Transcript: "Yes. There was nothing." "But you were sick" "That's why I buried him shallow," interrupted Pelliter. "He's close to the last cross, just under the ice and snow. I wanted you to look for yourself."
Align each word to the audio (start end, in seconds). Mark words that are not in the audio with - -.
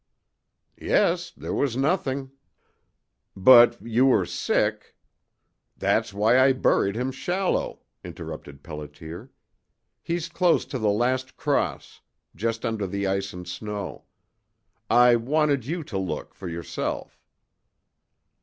"Yes. 0.81 1.29
There 1.29 1.53
was 1.53 1.77
nothing." 1.77 2.31
"But 3.35 3.79
you 3.85 4.07
were 4.07 4.25
sick" 4.25 4.95
"That's 5.87 6.11
why 6.11 6.39
I 6.39 6.53
buried 6.53 6.95
him 6.95 7.11
shallow," 7.11 7.81
interrupted 8.03 8.63
Pelliter. 8.63 9.29
"He's 10.01 10.27
close 10.27 10.65
to 10.65 10.79
the 10.79 10.89
last 10.89 11.37
cross, 11.37 12.01
just 12.35 12.65
under 12.65 12.87
the 12.87 13.05
ice 13.05 13.31
and 13.31 13.47
snow. 13.47 14.05
I 14.89 15.17
wanted 15.17 15.67
you 15.67 15.83
to 15.83 15.99
look 15.99 16.33
for 16.33 16.49
yourself." 16.49 17.21